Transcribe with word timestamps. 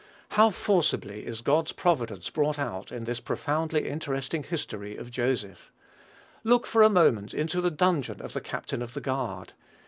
How 0.29 0.49
forcibly 0.49 1.27
is 1.27 1.41
God's 1.41 1.73
providence 1.73 2.31
brought 2.31 2.57
out 2.57 2.91
in 2.91 3.03
this 3.03 3.19
profoundly 3.19 3.87
interesting 3.87 4.41
history 4.41 4.97
of 4.97 5.11
Joseph! 5.11 5.71
Look, 6.43 6.65
for 6.65 6.81
a 6.81 6.89
moment, 6.89 7.35
into 7.35 7.61
the 7.61 7.69
dungeon 7.69 8.19
of 8.19 8.33
the 8.33 8.41
captain 8.41 8.81
of 8.81 8.95
the 8.95 9.01
guard. 9.01 9.53